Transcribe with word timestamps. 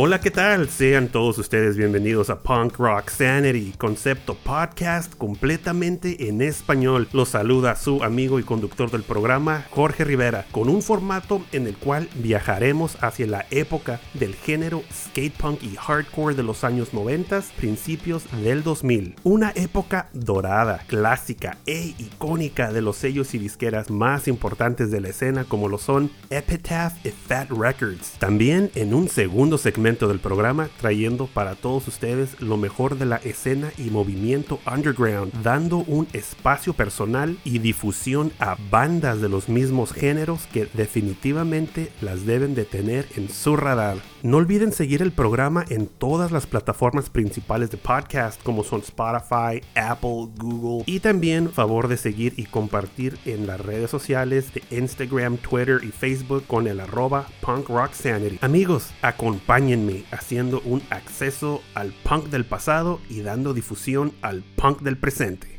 Hola, 0.00 0.20
¿qué 0.20 0.30
tal? 0.30 0.68
Sean 0.68 1.08
todos 1.08 1.38
ustedes 1.38 1.76
bienvenidos 1.76 2.30
a 2.30 2.38
Punk 2.38 2.76
Rock 2.76 3.08
Sanity, 3.08 3.72
concepto 3.76 4.36
podcast 4.36 5.12
completamente 5.16 6.28
en 6.28 6.40
español. 6.40 7.08
Los 7.12 7.30
saluda 7.30 7.74
su 7.74 8.04
amigo 8.04 8.38
y 8.38 8.44
conductor 8.44 8.92
del 8.92 9.02
programa, 9.02 9.66
Jorge 9.70 10.04
Rivera, 10.04 10.46
con 10.52 10.68
un 10.68 10.82
formato 10.82 11.44
en 11.50 11.66
el 11.66 11.76
cual 11.76 12.08
viajaremos 12.14 12.96
hacia 13.02 13.26
la 13.26 13.46
época 13.50 13.98
del 14.14 14.36
género 14.36 14.84
skate 14.94 15.36
punk 15.36 15.64
y 15.64 15.74
hardcore 15.74 16.36
de 16.36 16.44
los 16.44 16.62
años 16.62 16.94
90, 16.94 17.42
principios 17.56 18.22
del 18.40 18.62
2000. 18.62 19.16
Una 19.24 19.50
época 19.56 20.10
dorada, 20.12 20.84
clásica 20.86 21.58
e 21.66 21.96
icónica 21.98 22.72
de 22.72 22.82
los 22.82 22.98
sellos 22.98 23.34
y 23.34 23.38
disqueras 23.38 23.90
más 23.90 24.28
importantes 24.28 24.92
de 24.92 25.00
la 25.00 25.08
escena 25.08 25.42
como 25.42 25.68
lo 25.68 25.76
son 25.76 26.08
Epitaph 26.30 27.04
y 27.04 27.10
Fat 27.10 27.50
Records. 27.50 28.12
También 28.20 28.70
en 28.76 28.94
un 28.94 29.08
segundo 29.08 29.58
segmento 29.58 29.87
del 29.88 30.20
programa 30.20 30.68
trayendo 30.78 31.26
para 31.28 31.54
todos 31.54 31.88
ustedes 31.88 32.38
lo 32.42 32.58
mejor 32.58 32.98
de 32.98 33.06
la 33.06 33.16
escena 33.16 33.72
y 33.78 33.88
movimiento 33.88 34.60
underground, 34.70 35.32
dando 35.42 35.78
un 35.78 36.06
espacio 36.12 36.74
personal 36.74 37.38
y 37.42 37.58
difusión 37.58 38.30
a 38.38 38.58
bandas 38.70 39.22
de 39.22 39.30
los 39.30 39.48
mismos 39.48 39.94
géneros 39.94 40.46
que 40.52 40.68
definitivamente 40.74 41.90
las 42.02 42.26
deben 42.26 42.54
de 42.54 42.66
tener 42.66 43.08
en 43.16 43.30
su 43.30 43.56
radar. 43.56 43.96
No 44.24 44.38
olviden 44.38 44.72
seguir 44.72 45.00
el 45.00 45.12
programa 45.12 45.64
en 45.68 45.86
todas 45.86 46.32
las 46.32 46.44
plataformas 46.44 47.08
principales 47.08 47.70
de 47.70 47.76
podcast 47.76 48.42
como 48.42 48.64
son 48.64 48.80
Spotify, 48.80 49.62
Apple, 49.76 50.30
Google 50.36 50.82
y 50.86 50.98
también 50.98 51.48
favor 51.48 51.86
de 51.86 51.96
seguir 51.96 52.34
y 52.36 52.46
compartir 52.46 53.16
en 53.26 53.46
las 53.46 53.60
redes 53.60 53.92
sociales 53.92 54.52
de 54.52 54.64
Instagram, 54.76 55.36
Twitter 55.36 55.82
y 55.84 55.92
Facebook 55.92 56.44
con 56.48 56.66
el 56.66 56.80
arroba 56.80 57.28
Punk 57.40 57.68
Rock 57.68 57.92
Sanity. 57.92 58.38
Amigos, 58.40 58.90
acompáñenme 59.02 60.02
haciendo 60.10 60.62
un 60.64 60.82
acceso 60.90 61.62
al 61.74 61.92
punk 62.02 62.26
del 62.26 62.44
pasado 62.44 62.98
y 63.08 63.20
dando 63.20 63.54
difusión 63.54 64.12
al 64.20 64.42
punk 64.56 64.80
del 64.80 64.98
presente. 64.98 65.57